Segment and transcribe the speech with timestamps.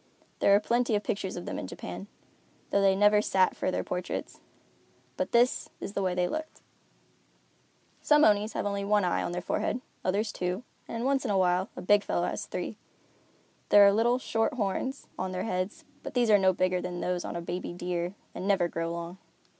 [0.39, 2.07] There are plenty of pictures of them in Japan,
[2.71, 4.39] though they never sat for their portraits,
[5.15, 6.61] but this is the way they looked.
[8.01, 11.37] Some Onis have only one eye in their forehead, others two, and, once in a
[11.37, 12.77] while, a big fellow has three.
[13.69, 17.23] There are little, short horns on their heads, but these are no bigger than those
[17.23, 19.19] on a baby deer and never grow long.